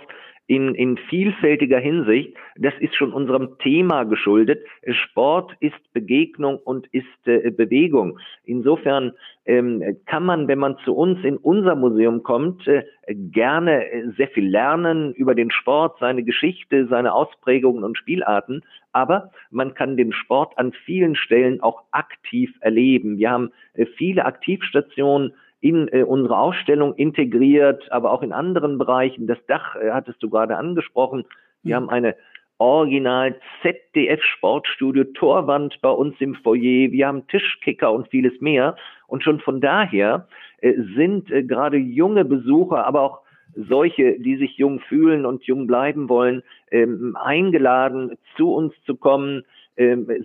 in, 0.52 0.75
in 0.75 0.99
vielfältiger 0.99 1.78
Hinsicht. 1.78 2.37
Das 2.56 2.75
ist 2.78 2.94
schon 2.94 3.14
unserem 3.14 3.56
Thema 3.61 4.04
geschuldet. 4.04 4.62
Sport 4.87 5.56
ist 5.61 5.80
Begegnung 5.94 6.59
und 6.59 6.87
ist 6.88 7.06
äh, 7.25 7.50
Bewegung. 7.50 8.18
Insofern 8.44 9.12
ähm, 9.47 9.97
kann 10.04 10.26
man, 10.26 10.49
wenn 10.49 10.59
man 10.59 10.76
zu 10.85 10.94
uns 10.94 11.25
in 11.25 11.38
unser 11.38 11.75
Museum 11.75 12.23
kommt, 12.23 12.68
äh, 12.68 12.85
gerne 13.09 13.90
äh, 13.90 14.11
sehr 14.18 14.28
viel 14.28 14.47
lernen 14.47 15.14
über 15.14 15.35
den 15.35 15.50
Sport, 15.50 15.97
seine 16.00 16.23
Geschichte, 16.23 16.87
seine 16.87 17.14
Ausprägungen 17.14 17.82
und 17.82 17.97
Spielarten. 17.97 18.62
Aber 18.92 19.30
man 19.50 19.73
kann 19.73 19.97
den 19.97 20.12
Sport 20.12 20.59
an 20.59 20.73
vielen 20.85 21.16
Stellen 21.16 21.62
auch 21.62 21.85
aktiv 21.92 22.52
erleben. 22.61 23.16
Wir 23.16 23.30
haben 23.30 23.52
äh, 23.73 23.87
viele 23.87 24.26
Aktivstationen 24.26 25.32
in 25.62 25.88
äh, 25.88 26.02
unsere 26.02 26.37
Ausstellung 26.37 26.95
integriert, 26.97 27.90
aber 27.90 28.11
auch 28.11 28.23
in 28.23 28.33
anderen 28.33 28.78
Bereichen. 28.78 29.26
Das 29.28 29.38
Dach 29.47 29.76
äh, 29.76 29.92
hattest 29.92 30.23
du 30.23 30.28
gerade 30.28 30.57
angesprochen. 30.57 31.25
Wir 31.62 31.76
mhm. 31.76 31.85
haben 31.85 31.90
eine 31.90 32.16
Original 32.59 33.37
ZDF 33.62 34.23
Sportstudio 34.23 35.04
Torwand 35.14 35.81
bei 35.81 35.88
uns 35.88 36.16
im 36.21 36.35
Foyer. 36.35 36.90
Wir 36.90 37.07
haben 37.07 37.26
Tischkicker 37.28 37.92
und 37.92 38.09
vieles 38.09 38.40
mehr. 38.40 38.76
Und 39.07 39.23
schon 39.23 39.38
von 39.38 39.61
daher 39.61 40.26
äh, 40.59 40.75
sind 40.97 41.31
äh, 41.31 41.45
gerade 41.45 41.76
junge 41.76 42.25
Besucher, 42.25 42.85
aber 42.85 43.00
auch 43.00 43.21
solche, 43.54 44.19
die 44.19 44.37
sich 44.37 44.57
jung 44.57 44.81
fühlen 44.81 45.25
und 45.25 45.45
jung 45.45 45.69
bleiben 45.69 46.09
wollen, 46.09 46.42
ähm, 46.73 47.16
eingeladen, 47.21 48.19
zu 48.37 48.52
uns 48.52 48.75
zu 48.85 48.97
kommen, 48.97 49.45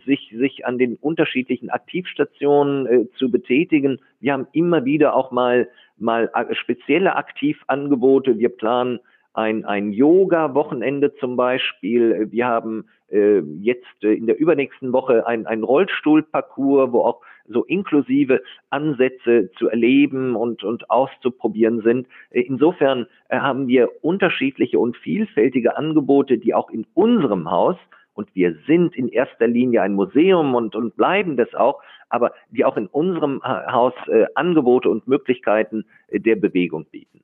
sich, 0.05 0.33
sich 0.37 0.65
an 0.65 0.77
den 0.77 0.97
unterschiedlichen 0.97 1.69
Aktivstationen 1.69 2.85
äh, 2.85 3.05
zu 3.17 3.31
betätigen. 3.31 3.99
Wir 4.19 4.33
haben 4.33 4.47
immer 4.51 4.83
wieder 4.83 5.15
auch 5.15 5.31
mal, 5.31 5.69
mal 5.97 6.29
spezielle 6.51 7.15
Aktivangebote. 7.15 8.39
Wir 8.39 8.49
planen 8.49 8.99
ein, 9.33 9.65
ein 9.65 9.93
Yoga-Wochenende 9.93 11.13
zum 11.15 11.35
Beispiel. 11.37 12.27
Wir 12.31 12.47
haben 12.47 12.85
äh, 13.09 13.39
jetzt 13.61 14.03
äh, 14.03 14.13
in 14.13 14.25
der 14.25 14.39
übernächsten 14.39 14.91
Woche 14.91 15.27
ein, 15.27 15.45
ein 15.45 15.63
Rollstuhlparcours, 15.63 16.91
wo 16.91 17.01
auch 17.03 17.21
so 17.47 17.63
inklusive 17.63 18.41
Ansätze 18.71 19.51
zu 19.57 19.69
erleben 19.69 20.35
und, 20.35 20.63
und 20.63 20.89
auszuprobieren 20.89 21.81
sind. 21.81 22.07
Äh, 22.31 22.41
insofern 22.41 23.05
äh, 23.29 23.37
haben 23.37 23.67
wir 23.67 24.03
unterschiedliche 24.03 24.79
und 24.79 24.97
vielfältige 24.97 25.77
Angebote, 25.77 26.37
die 26.37 26.53
auch 26.53 26.69
in 26.69 26.85
unserem 26.95 27.49
Haus 27.49 27.77
und 28.17 28.33
wir 28.33 28.55
sind 28.65 28.95
in 28.95 29.09
erster 29.09 29.47
Linie 29.47 29.83
ein 29.83 29.93
Museum 29.93 30.55
und, 30.55 30.75
und 30.75 30.97
bleiben 30.97 31.37
das 31.37 31.53
auch, 31.53 31.81
aber 32.09 32.33
die 32.49 32.65
auch 32.65 32.75
in 32.75 32.87
unserem 32.87 33.43
Haus 33.43 33.93
äh, 34.07 34.25
Angebote 34.33 34.89
und 34.89 35.07
Möglichkeiten 35.07 35.85
äh, 36.07 36.19
der 36.19 36.35
Bewegung 36.35 36.85
bieten. 36.85 37.21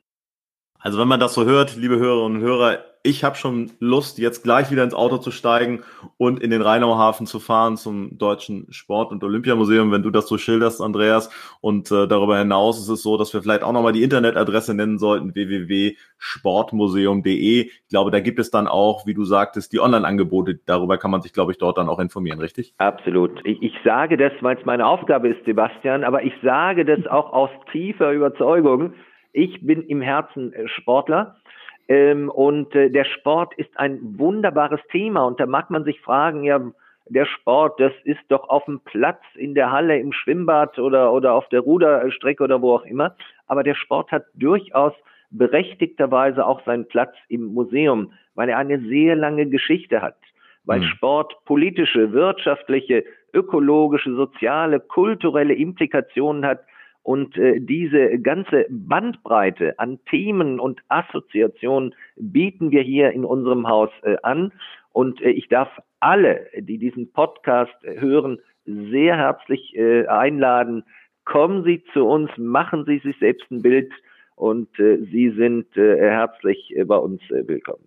Also 0.84 1.00
wenn 1.00 1.08
man 1.08 1.20
das 1.22 1.34
so 1.34 1.46
hört, 1.46 1.78
liebe 1.78 1.98
Hörerinnen 1.98 2.42
und 2.42 2.44
Hörer, 2.44 2.80
ich 3.04 3.24
habe 3.24 3.38
schon 3.38 3.72
Lust, 3.80 4.18
jetzt 4.18 4.44
gleich 4.44 4.70
wieder 4.70 4.84
ins 4.84 4.94
Auto 4.94 5.18
zu 5.18 5.32
steigen 5.32 5.82
und 6.18 6.44
in 6.44 6.52
den 6.52 6.62
Rheinauhafen 6.62 7.26
zu 7.26 7.40
fahren 7.40 7.78
zum 7.78 8.18
Deutschen 8.18 8.68
Sport- 8.70 9.12
und 9.12 9.24
Olympiamuseum, 9.24 9.94
wenn 9.94 10.04
du 10.04 10.10
das 10.10 10.28
so 10.28 10.38
schilderst, 10.38 10.82
Andreas. 10.82 11.30
Und 11.62 11.90
äh, 11.90 12.06
darüber 12.06 12.38
hinaus 12.38 12.80
ist 12.80 12.90
es 12.90 13.02
so, 13.02 13.16
dass 13.18 13.34
wir 13.34 13.42
vielleicht 13.42 13.64
auch 13.64 13.72
nochmal 13.72 13.94
die 13.94 14.04
Internetadresse 14.04 14.74
nennen 14.74 15.00
sollten, 15.00 15.34
www.sportmuseum.de. 15.34 17.62
Ich 17.62 17.88
glaube, 17.88 18.12
da 18.12 18.20
gibt 18.20 18.40
es 18.40 18.52
dann 18.52 18.68
auch, 18.68 19.06
wie 19.06 19.14
du 19.14 19.24
sagtest, 19.24 19.72
die 19.72 19.80
Online-Angebote. 19.80 20.60
Darüber 20.66 20.98
kann 20.98 21.12
man 21.12 21.22
sich, 21.22 21.32
glaube 21.32 21.54
ich, 21.54 21.58
dort 21.58 21.78
dann 21.78 21.88
auch 21.88 22.00
informieren, 22.00 22.40
richtig? 22.40 22.74
Absolut. 22.80 23.40
Ich, 23.46 23.62
ich 23.62 23.76
sage 23.86 24.18
das, 24.18 24.34
weil 24.42 24.58
es 24.58 24.66
meine 24.66 24.86
Aufgabe 24.86 25.30
ist, 25.30 25.46
Sebastian, 25.46 26.04
aber 26.04 26.24
ich 26.24 26.34
sage 26.44 26.84
das 26.84 27.08
auch 27.08 27.32
aus 27.32 27.52
tiefer 27.72 28.12
Überzeugung 28.12 28.96
ich 29.34 29.66
bin 29.66 29.84
im 29.84 30.02
Herzen 30.02 30.54
äh, 30.54 30.68
Sportler. 30.70 31.36
Ähm, 31.90 32.30
und 32.30 32.74
äh, 32.76 32.90
der 32.90 33.04
Sport 33.04 33.54
ist 33.56 33.78
ein 33.78 34.00
wunderbares 34.18 34.80
Thema. 34.92 35.26
Und 35.26 35.40
da 35.40 35.46
mag 35.46 35.70
man 35.70 35.84
sich 35.84 36.00
fragen, 36.00 36.44
ja, 36.44 36.62
der 37.10 37.26
Sport, 37.26 37.80
das 37.80 37.92
ist 38.06 38.22
doch 38.30 38.48
auf 38.48 38.64
dem 38.66 38.80
Platz, 38.80 39.22
in 39.36 39.56
der 39.56 39.72
Halle, 39.72 40.00
im 40.00 40.14
Schwimmbad 40.14 40.80
oder, 40.80 41.12
oder 41.12 41.34
auf 41.34 41.50
der 41.50 41.60
Ruderstrecke 41.60 42.44
oder 42.44 42.62
wo 42.62 42.76
auch 42.76 42.86
immer. 42.86 43.16
Aber 43.48 43.64
der 43.64 43.76
Sport 43.76 44.12
hat 44.12 44.24
durchaus 44.36 44.94
berechtigterweise 45.32 46.46
auch 46.46 46.64
seinen 46.64 46.88
Platz 46.88 47.14
im 47.28 47.54
Museum, 47.54 48.14
weil 48.36 48.50
er 48.50 48.58
eine 48.58 48.80
sehr 48.80 49.16
lange 49.16 49.48
Geschichte 49.48 50.02
hat. 50.02 50.16
Weil 50.64 50.80
mhm. 50.80 50.86
Sport 50.86 51.36
politische, 51.46 52.14
wirtschaftliche, 52.14 53.04
ökologische, 53.34 54.16
soziale, 54.16 54.80
kulturelle 54.80 55.56
Implikationen 55.56 56.46
hat, 56.46 56.62
und 57.04 57.38
äh, 57.38 57.60
diese 57.60 58.18
ganze 58.20 58.66
Bandbreite 58.70 59.78
an 59.78 60.00
Themen 60.10 60.60
und 60.60 60.82
Assoziationen 60.88 61.94
bieten 62.16 62.72
wir 62.72 62.82
hier 62.82 63.12
in 63.12 63.26
unserem 63.26 63.68
Haus 63.68 63.90
äh, 64.04 64.16
an. 64.24 64.54
Und 64.94 65.22
äh, 65.22 65.30
ich 65.30 65.50
darf 65.50 65.70
alle, 66.00 66.48
die 66.58 66.78
diesen 66.78 67.12
Podcast 67.12 67.76
äh, 67.84 68.00
hören, 68.00 68.40
sehr 68.66 69.18
herzlich 69.18 69.76
äh, 69.76 70.08
einladen. 70.08 70.86
Kommen 71.26 71.66
Sie 71.66 71.84
zu 71.92 72.06
uns, 72.06 72.32
machen 72.38 72.86
Sie 72.86 73.00
sich 73.00 73.18
selbst 73.20 73.52
ein 73.52 73.62
Bild 73.62 73.92
und 74.36 74.70
äh, 74.80 75.00
Sie 75.12 75.32
sind 75.32 75.76
äh, 75.76 75.98
herzlich 75.98 76.74
äh, 76.76 76.86
bei 76.86 76.98
uns 76.98 77.22
äh, 77.32 77.46
willkommen. 77.46 77.84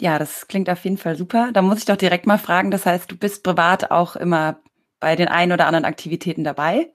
Ja, 0.00 0.20
das 0.20 0.46
klingt 0.46 0.70
auf 0.70 0.84
jeden 0.84 0.98
Fall 0.98 1.16
super. 1.16 1.50
Da 1.52 1.62
muss 1.62 1.80
ich 1.80 1.84
doch 1.84 1.96
direkt 1.96 2.26
mal 2.26 2.38
fragen, 2.38 2.70
das 2.70 2.86
heißt, 2.86 3.10
du 3.10 3.18
bist 3.18 3.42
privat 3.42 3.90
auch 3.90 4.14
immer 4.14 4.60
bei 5.00 5.16
den 5.16 5.26
ein 5.26 5.50
oder 5.50 5.66
anderen 5.66 5.84
Aktivitäten 5.84 6.44
dabei? 6.44 6.92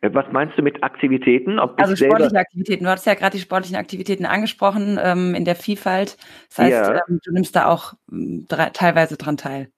Äh, 0.00 0.10
was 0.12 0.26
meinst 0.32 0.58
du 0.58 0.62
mit 0.62 0.82
Aktivitäten? 0.82 1.58
Also 1.58 1.96
sportliche 1.96 2.38
Aktivitäten. 2.38 2.84
Du 2.84 2.90
hattest 2.90 3.06
ja 3.06 3.14
gerade 3.14 3.36
die 3.36 3.42
sportlichen 3.42 3.76
Aktivitäten 3.76 4.26
angesprochen 4.26 4.98
ähm, 5.02 5.34
in 5.34 5.44
der 5.44 5.56
Vielfalt. 5.56 6.16
Das 6.48 6.58
heißt, 6.58 6.90
ja. 6.90 7.00
ähm, 7.08 7.20
du 7.24 7.32
nimmst 7.32 7.56
da 7.56 7.66
auch 7.66 7.94
ähm, 8.10 8.46
teilweise 8.48 9.16
dran 9.16 9.36
teil. 9.36 9.68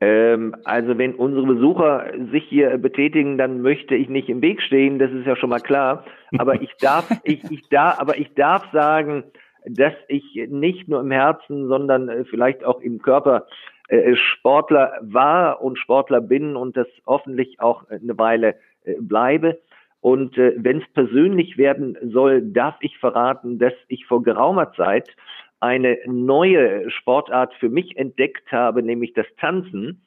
Ähm, 0.00 0.56
also 0.64 0.96
wenn 0.96 1.14
unsere 1.14 1.46
Besucher 1.46 2.06
sich 2.32 2.44
hier 2.48 2.78
betätigen, 2.78 3.36
dann 3.38 3.60
möchte 3.60 3.94
ich 3.94 4.08
nicht 4.08 4.28
im 4.28 4.42
Weg 4.42 4.62
stehen. 4.62 4.98
Das 4.98 5.12
ist 5.12 5.26
ja 5.26 5.36
schon 5.36 5.50
mal 5.50 5.60
klar. 5.60 6.04
Aber 6.38 6.60
ich 6.60 6.70
darf, 6.80 7.08
ich, 7.24 7.44
ich 7.50 7.68
da, 7.68 7.96
aber 7.98 8.18
ich 8.18 8.32
darf 8.34 8.64
sagen, 8.72 9.24
dass 9.66 9.92
ich 10.08 10.24
nicht 10.48 10.88
nur 10.88 11.00
im 11.00 11.10
Herzen, 11.10 11.68
sondern 11.68 12.08
äh, 12.08 12.24
vielleicht 12.24 12.64
auch 12.64 12.80
im 12.80 13.00
Körper 13.00 13.46
äh, 13.88 14.16
Sportler 14.16 14.94
war 15.02 15.60
und 15.62 15.78
Sportler 15.78 16.20
bin 16.22 16.56
und 16.56 16.76
das 16.76 16.86
hoffentlich 17.06 17.60
auch 17.60 17.84
eine 17.90 18.16
Weile 18.16 18.54
äh, 18.54 18.54
bleibe. 19.00 19.60
Und 20.00 20.38
äh, 20.38 20.54
wenn 20.56 20.78
es 20.78 20.88
persönlich 20.94 21.58
werden 21.58 21.96
soll, 22.02 22.42
darf 22.42 22.76
ich 22.80 22.96
verraten, 22.98 23.58
dass 23.58 23.74
ich 23.88 24.06
vor 24.06 24.22
geraumer 24.22 24.72
Zeit 24.72 25.14
eine 25.60 25.98
neue 26.06 26.90
Sportart 26.90 27.52
für 27.54 27.68
mich 27.68 27.96
entdeckt 27.96 28.50
habe, 28.50 28.82
nämlich 28.82 29.12
das 29.12 29.26
Tanzen. 29.38 30.02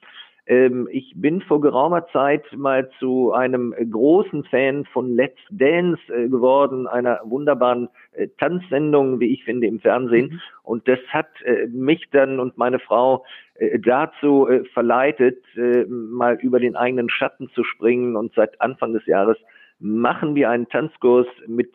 Ähm, 0.46 0.90
ich 0.92 1.14
bin 1.16 1.42
vor 1.42 1.62
geraumer 1.62 2.06
Zeit 2.08 2.44
mal 2.56 2.90
zu 3.00 3.32
einem 3.32 3.74
großen 3.74 4.44
Fan 4.46 4.86
von 4.86 5.16
Let's 5.16 5.40
Dance 5.50 6.02
äh, 6.14 6.28
geworden, 6.28 6.88
einer 6.88 7.22
wunderbaren 7.24 7.88
äh, 8.12 8.28
Tanzsendung, 8.40 9.20
wie 9.20 9.34
ich 9.34 9.46
finde, 9.46 9.68
im 9.68 9.80
Fernsehen. 9.80 10.34
Mhm. 10.34 10.42
Und 10.64 10.88
das 10.88 11.00
hat 11.10 11.30
äh, 11.46 11.68
mich 11.68 12.10
dann 12.12 12.40
und 12.40 12.58
meine 12.58 12.80
Frau 12.80 13.24
äh, 13.56 13.80
dazu 13.80 14.48
äh, 14.48 14.66
verleitet, 14.74 15.44
äh, 15.56 15.86
mal 15.86 16.36
über 16.42 16.60
den 16.60 16.76
eigenen 16.76 17.10
Schatten 17.10 17.50
zu 17.56 17.64
springen. 17.64 18.18
Und 18.18 18.34
seit 18.36 18.60
Anfang 18.60 18.94
des 18.94 19.06
Jahres 19.06 19.38
machen 19.80 20.36
wir 20.36 20.50
einen 20.50 20.70
Tanzkurs 20.70 21.28
mit 21.48 21.72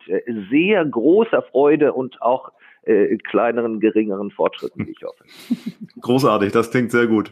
sehr 0.49 0.83
großer 0.83 1.43
Freude 1.43 1.93
und 1.93 2.21
auch 2.23 2.51
äh, 2.83 3.17
kleineren, 3.17 3.79
geringeren 3.79 4.31
Fortschritten, 4.31 4.87
wie 4.87 4.91
ich 4.91 5.03
hoffe. 5.03 5.23
Großartig, 6.01 6.51
das 6.51 6.71
klingt 6.71 6.91
sehr 6.91 7.07
gut. 7.07 7.31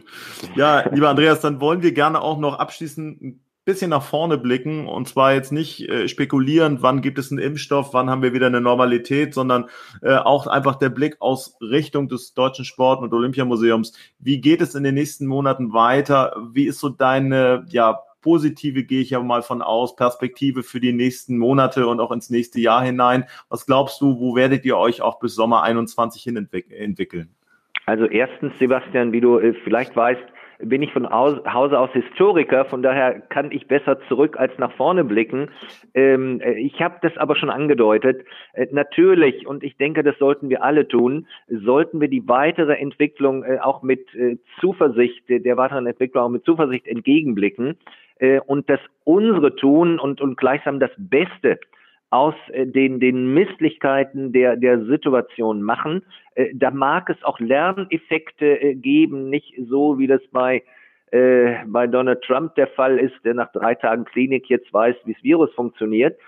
Ja, 0.54 0.88
lieber 0.92 1.08
Andreas, 1.08 1.40
dann 1.40 1.60
wollen 1.60 1.82
wir 1.82 1.92
gerne 1.92 2.20
auch 2.20 2.38
noch 2.38 2.58
abschließend 2.58 3.22
ein 3.22 3.40
bisschen 3.68 3.90
nach 3.90 4.02
vorne 4.02 4.38
blicken 4.38 4.86
und 4.88 5.08
zwar 5.08 5.34
jetzt 5.34 5.52
nicht 5.52 5.86
äh, 5.90 6.08
spekulieren, 6.08 6.78
wann 6.80 7.02
gibt 7.02 7.18
es 7.18 7.30
einen 7.30 7.38
Impfstoff, 7.38 7.92
wann 7.92 8.08
haben 8.08 8.22
wir 8.22 8.32
wieder 8.32 8.46
eine 8.46 8.62
Normalität, 8.62 9.34
sondern 9.34 9.66
äh, 10.00 10.16
auch 10.16 10.46
einfach 10.46 10.76
der 10.76 10.88
Blick 10.88 11.16
aus 11.20 11.58
Richtung 11.60 12.08
des 12.08 12.32
Deutschen 12.32 12.64
Sport- 12.64 13.02
und 13.02 13.12
Olympiamuseums. 13.12 13.92
Wie 14.18 14.40
geht 14.40 14.62
es 14.62 14.74
in 14.74 14.84
den 14.84 14.94
nächsten 14.94 15.26
Monaten 15.26 15.74
weiter? 15.74 16.34
Wie 16.52 16.66
ist 16.66 16.80
so 16.80 16.88
deine 16.88 17.66
ja, 17.68 18.00
positive, 18.20 18.84
gehe 18.84 19.00
ich 19.00 19.10
ja 19.10 19.20
mal 19.20 19.42
von 19.42 19.62
aus, 19.62 19.96
Perspektive 19.96 20.62
für 20.62 20.80
die 20.80 20.92
nächsten 20.92 21.38
Monate 21.38 21.86
und 21.86 22.00
auch 22.00 22.12
ins 22.12 22.30
nächste 22.30 22.60
Jahr 22.60 22.82
hinein. 22.82 23.24
Was 23.48 23.66
glaubst 23.66 24.00
du, 24.00 24.18
wo 24.18 24.34
werdet 24.34 24.64
ihr 24.64 24.76
euch 24.76 25.02
auch 25.02 25.18
bis 25.18 25.34
Sommer 25.34 25.62
21 25.62 26.22
hin 26.22 26.36
entwickeln? 26.36 27.30
Also 27.86 28.04
erstens, 28.04 28.52
Sebastian, 28.58 29.12
wie 29.12 29.20
du 29.20 29.38
äh, 29.38 29.54
vielleicht 29.64 29.96
weißt, 29.96 30.22
bin 30.58 30.82
ich 30.82 30.92
von 30.92 31.08
Hause 31.08 31.78
aus 31.78 31.90
Historiker, 31.92 32.64
von 32.64 32.82
daher 32.82 33.20
kann 33.20 33.52
ich 33.52 33.68
besser 33.68 33.98
zurück 34.08 34.36
als 34.38 34.56
nach 34.58 34.72
vorne 34.72 35.04
blicken. 35.04 35.50
Ähm, 35.94 36.40
äh, 36.40 36.54
ich 36.54 36.80
habe 36.80 36.96
das 37.02 37.16
aber 37.16 37.36
schon 37.36 37.50
angedeutet. 37.50 38.24
Äh, 38.52 38.66
natürlich, 38.72 39.46
und 39.46 39.62
ich 39.62 39.76
denke, 39.76 40.02
das 40.02 40.18
sollten 40.18 40.48
wir 40.48 40.62
alle 40.64 40.88
tun, 40.88 41.26
sollten 41.48 42.00
wir 42.00 42.08
die 42.08 42.28
weitere 42.28 42.74
Entwicklung 42.74 43.44
äh, 43.44 43.58
auch 43.60 43.82
mit 43.82 44.14
äh, 44.14 44.38
Zuversicht, 44.60 45.28
der 45.28 45.56
weiteren 45.56 45.86
Entwicklung 45.86 46.24
auch 46.24 46.30
mit 46.30 46.44
Zuversicht 46.44 46.86
entgegenblicken 46.86 47.76
äh, 48.18 48.40
und 48.40 48.68
das 48.68 48.80
unsere 49.04 49.54
tun 49.54 49.98
und, 49.98 50.20
und 50.20 50.36
gleichsam 50.36 50.80
das 50.80 50.90
Beste 50.96 51.60
aus 52.10 52.34
äh, 52.52 52.66
den, 52.66 53.00
den 53.00 53.34
Misslichkeiten 53.34 54.32
der, 54.32 54.56
der 54.56 54.84
Situation 54.84 55.62
machen. 55.62 56.02
Äh, 56.34 56.54
da 56.54 56.70
mag 56.70 57.10
es 57.10 57.22
auch 57.22 57.38
Lerneffekte 57.38 58.60
äh, 58.60 58.74
geben, 58.74 59.28
nicht 59.30 59.54
so 59.68 59.98
wie 59.98 60.06
das 60.06 60.22
bei, 60.32 60.62
äh, 61.10 61.56
bei 61.66 61.86
Donald 61.86 62.22
Trump 62.22 62.54
der 62.54 62.68
Fall 62.68 62.98
ist, 62.98 63.14
der 63.24 63.34
nach 63.34 63.52
drei 63.52 63.74
Tagen 63.74 64.04
Klinik 64.04 64.48
jetzt 64.48 64.72
weiß, 64.72 64.96
wie 65.04 65.14
das 65.14 65.22
Virus 65.22 65.52
funktioniert. 65.54 66.18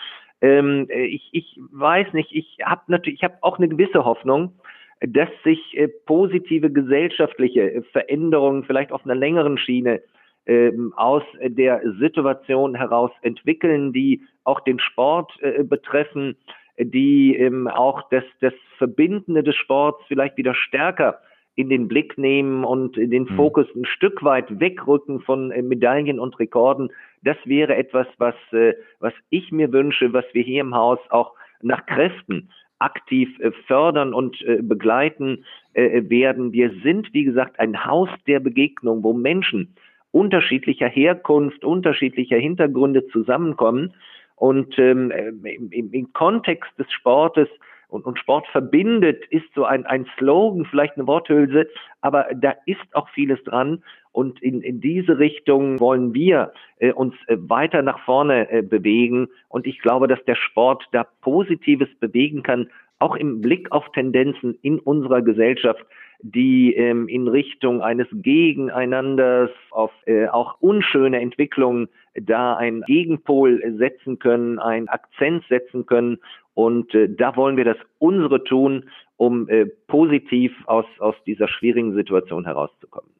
Ähm, 0.42 0.86
äh, 0.90 1.04
ich, 1.04 1.28
ich 1.32 1.58
weiß 1.72 2.12
nicht, 2.12 2.30
ich 2.32 2.58
habe 2.64 2.82
natürlich, 2.88 3.20
ich 3.20 3.24
habe 3.24 3.38
auch 3.40 3.58
eine 3.58 3.68
gewisse 3.68 4.04
Hoffnung, 4.04 4.52
dass 5.00 5.30
sich 5.44 5.76
äh, 5.76 5.88
positive 5.88 6.70
gesellschaftliche 6.70 7.82
Veränderungen 7.92 8.64
vielleicht 8.64 8.92
auf 8.92 9.04
einer 9.04 9.14
längeren 9.14 9.56
Schiene 9.56 10.02
ähm, 10.50 10.92
aus 10.96 11.22
der 11.40 11.80
Situation 12.00 12.74
heraus 12.74 13.12
entwickeln, 13.22 13.92
die 13.92 14.20
auch 14.42 14.58
den 14.58 14.80
Sport 14.80 15.32
äh, 15.42 15.62
betreffen, 15.62 16.36
die 16.76 17.36
ähm, 17.36 17.68
auch 17.68 18.02
das, 18.10 18.24
das 18.40 18.52
Verbindende 18.76 19.44
des 19.44 19.54
Sports 19.54 20.02
vielleicht 20.08 20.36
wieder 20.36 20.56
stärker 20.56 21.20
in 21.54 21.68
den 21.68 21.86
Blick 21.86 22.18
nehmen 22.18 22.64
und 22.64 22.96
den 22.96 23.24
mhm. 23.30 23.36
Fokus 23.36 23.66
ein 23.76 23.84
Stück 23.84 24.24
weit 24.24 24.58
wegrücken 24.58 25.20
von 25.20 25.52
äh, 25.52 25.62
Medaillen 25.62 26.18
und 26.18 26.36
Rekorden. 26.40 26.90
Das 27.22 27.36
wäre 27.44 27.76
etwas, 27.76 28.08
was, 28.18 28.34
äh, 28.50 28.74
was 28.98 29.12
ich 29.28 29.52
mir 29.52 29.72
wünsche, 29.72 30.12
was 30.12 30.24
wir 30.32 30.42
hier 30.42 30.62
im 30.62 30.74
Haus 30.74 30.98
auch 31.10 31.34
nach 31.62 31.86
Kräften 31.86 32.50
aktiv 32.80 33.28
fördern 33.66 34.14
und 34.14 34.42
begleiten 34.62 35.44
werden. 35.74 36.52
Wir 36.54 36.72
sind, 36.82 37.12
wie 37.12 37.24
gesagt, 37.24 37.60
ein 37.60 37.84
Haus 37.84 38.08
der 38.26 38.40
Begegnung, 38.40 39.04
wo 39.04 39.12
Menschen 39.12 39.74
unterschiedlicher 40.12 40.88
Herkunft, 40.88 41.64
unterschiedlicher 41.64 42.36
Hintergründe 42.36 43.06
zusammenkommen 43.08 43.94
und 44.36 44.78
ähm, 44.78 45.12
im, 45.44 45.92
im 45.92 46.12
Kontext 46.12 46.70
des 46.78 46.90
Sportes 46.92 47.48
und, 47.90 48.06
und 48.06 48.18
Sport 48.18 48.46
verbindet, 48.48 49.24
ist 49.30 49.46
so 49.54 49.64
ein, 49.64 49.84
ein 49.86 50.06
Slogan, 50.16 50.64
vielleicht 50.64 50.96
eine 50.96 51.06
Worthülse, 51.06 51.68
aber 52.00 52.28
da 52.34 52.54
ist 52.66 52.80
auch 52.92 53.08
vieles 53.10 53.42
dran. 53.44 53.82
Und 54.12 54.42
in, 54.42 54.62
in 54.62 54.80
diese 54.80 55.18
Richtung 55.18 55.78
wollen 55.78 56.14
wir 56.14 56.52
äh, 56.78 56.92
uns 56.92 57.14
äh, 57.26 57.36
weiter 57.38 57.82
nach 57.82 58.00
vorne 58.04 58.50
äh, 58.50 58.62
bewegen. 58.62 59.28
Und 59.48 59.66
ich 59.66 59.80
glaube, 59.80 60.08
dass 60.08 60.22
der 60.24 60.34
Sport 60.34 60.84
da 60.92 61.04
Positives 61.20 61.88
bewegen 62.00 62.42
kann, 62.42 62.68
auch 62.98 63.16
im 63.16 63.40
Blick 63.40 63.70
auf 63.72 63.90
Tendenzen 63.92 64.58
in 64.62 64.78
unserer 64.78 65.22
Gesellschaft, 65.22 65.84
die 66.22 66.74
ähm, 66.74 67.08
in 67.08 67.28
Richtung 67.28 67.82
eines 67.82 68.06
Gegeneinanders 68.12 69.50
auf 69.70 69.90
äh, 70.06 70.28
auch 70.28 70.56
unschöne 70.60 71.20
Entwicklungen 71.20 71.88
da 72.14 72.56
ein 72.56 72.82
Gegenpol 72.82 73.62
setzen 73.78 74.18
können, 74.18 74.58
einen 74.58 74.88
Akzent 74.88 75.44
setzen 75.48 75.86
können. 75.86 76.18
Und 76.54 76.94
äh, 76.94 77.08
da 77.08 77.36
wollen 77.36 77.56
wir 77.56 77.64
das 77.64 77.78
unsere 77.98 78.44
tun, 78.44 78.90
um 79.16 79.48
äh, 79.48 79.66
positiv 79.86 80.52
aus, 80.66 80.86
aus 80.98 81.14
dieser 81.26 81.48
schwierigen 81.48 81.94
Situation 81.94 82.44
herauszukommen. 82.44 83.10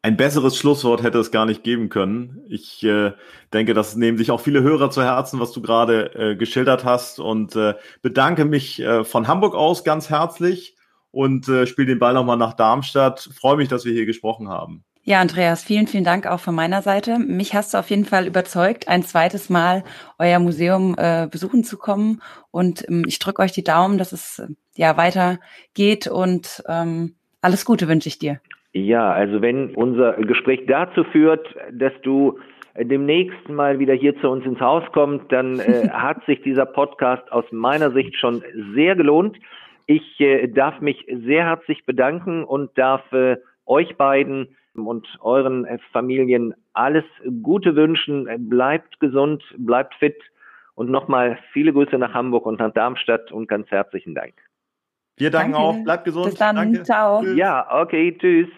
Ein 0.00 0.16
besseres 0.16 0.56
Schlusswort 0.56 1.02
hätte 1.02 1.18
es 1.18 1.32
gar 1.32 1.44
nicht 1.44 1.64
geben 1.64 1.88
können. 1.88 2.42
Ich 2.48 2.84
äh, 2.84 3.12
denke, 3.52 3.74
das 3.74 3.96
nehmen 3.96 4.16
sich 4.16 4.30
auch 4.30 4.40
viele 4.40 4.62
Hörer 4.62 4.90
zu 4.90 5.02
Herzen, 5.02 5.40
was 5.40 5.52
du 5.52 5.60
gerade 5.60 6.14
äh, 6.14 6.36
geschildert 6.36 6.84
hast 6.84 7.18
und 7.18 7.56
äh, 7.56 7.74
bedanke 8.00 8.44
mich 8.44 8.80
äh, 8.80 9.02
von 9.02 9.26
Hamburg 9.26 9.56
aus 9.56 9.82
ganz 9.82 10.08
herzlich 10.08 10.77
und 11.10 11.48
äh, 11.48 11.66
spiele 11.66 11.88
den 11.88 11.98
Ball 11.98 12.14
nochmal 12.14 12.36
nach 12.36 12.54
Darmstadt. 12.54 13.28
Freue 13.38 13.56
mich, 13.56 13.68
dass 13.68 13.84
wir 13.84 13.92
hier 13.92 14.06
gesprochen 14.06 14.48
haben. 14.48 14.84
Ja, 15.08 15.22
Andreas, 15.22 15.64
vielen, 15.64 15.86
vielen 15.86 16.04
Dank 16.04 16.26
auch 16.26 16.40
von 16.40 16.54
meiner 16.54 16.82
Seite. 16.82 17.18
Mich 17.18 17.54
hast 17.54 17.72
du 17.72 17.78
auf 17.78 17.88
jeden 17.88 18.04
Fall 18.04 18.26
überzeugt, 18.26 18.88
ein 18.88 19.02
zweites 19.02 19.48
Mal 19.48 19.82
euer 20.18 20.38
Museum 20.38 20.94
äh, 20.98 21.26
besuchen 21.30 21.64
zu 21.64 21.78
kommen. 21.78 22.20
Und 22.50 22.86
ähm, 22.88 23.04
ich 23.06 23.18
drücke 23.18 23.40
euch 23.40 23.52
die 23.52 23.64
Daumen, 23.64 23.96
dass 23.96 24.12
es 24.12 24.38
äh, 24.38 24.48
ja 24.76 24.98
weitergeht 24.98 26.08
und 26.08 26.62
ähm, 26.68 27.14
alles 27.40 27.64
Gute 27.64 27.88
wünsche 27.88 28.08
ich 28.08 28.18
dir. 28.18 28.40
Ja, 28.74 29.10
also 29.10 29.40
wenn 29.40 29.74
unser 29.74 30.12
Gespräch 30.12 30.66
dazu 30.66 31.04
führt, 31.04 31.56
dass 31.72 31.92
du 32.02 32.38
demnächst 32.78 33.48
mal 33.48 33.78
wieder 33.78 33.94
hier 33.94 34.14
zu 34.20 34.28
uns 34.28 34.44
ins 34.44 34.60
Haus 34.60 34.84
kommst, 34.92 35.24
dann 35.30 35.58
äh, 35.58 35.88
hat 35.92 36.24
sich 36.26 36.42
dieser 36.42 36.66
Podcast 36.66 37.32
aus 37.32 37.44
meiner 37.50 37.92
Sicht 37.92 38.16
schon 38.18 38.42
sehr 38.74 38.94
gelohnt. 38.94 39.38
Ich 39.88 40.20
äh, 40.20 40.48
darf 40.48 40.82
mich 40.82 41.06
sehr 41.08 41.46
herzlich 41.46 41.86
bedanken 41.86 42.44
und 42.44 42.76
darf 42.76 43.10
äh, 43.10 43.38
euch 43.64 43.96
beiden 43.96 44.54
und 44.74 45.08
euren 45.20 45.64
äh, 45.64 45.78
Familien 45.92 46.54
alles 46.74 47.04
Gute 47.42 47.74
wünschen. 47.74 48.28
Bleibt 48.50 49.00
gesund, 49.00 49.42
bleibt 49.56 49.94
fit 49.94 50.18
und 50.74 50.90
nochmal 50.90 51.38
viele 51.54 51.72
Grüße 51.72 51.96
nach 51.96 52.12
Hamburg 52.12 52.44
und 52.44 52.58
nach 52.58 52.72
Darmstadt 52.74 53.32
und 53.32 53.48
ganz 53.48 53.70
herzlichen 53.70 54.14
Dank. 54.14 54.34
Wir 55.16 55.30
danken 55.30 55.52
Danke. 55.52 55.66
auch. 55.66 55.84
Bleibt 55.84 56.04
gesund. 56.04 56.26
Bis 56.26 56.34
dann. 56.34 56.56
Danke. 56.56 56.82
Ciao. 56.82 57.22
Ja, 57.22 57.66
okay. 57.80 58.14
Tschüss. 58.18 58.48